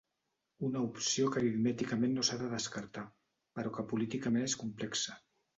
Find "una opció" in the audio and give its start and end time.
0.67-1.27